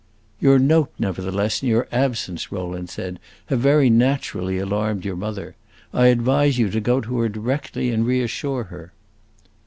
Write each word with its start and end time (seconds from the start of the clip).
"Your 0.39 0.57
note, 0.57 0.89
nevertheless, 0.97 1.61
and 1.61 1.69
your 1.69 1.87
absence," 1.91 2.51
Rowland 2.51 2.89
said, 2.89 3.19
"have 3.49 3.59
very 3.59 3.87
naturally 3.87 4.57
alarmed 4.57 5.05
your 5.05 5.15
mother. 5.15 5.53
I 5.93 6.07
advise 6.07 6.57
you 6.57 6.71
to 6.71 6.79
go 6.81 7.01
to 7.01 7.19
her 7.19 7.29
directly 7.29 7.91
and 7.91 8.03
reassure 8.03 8.63
her." 8.63 8.93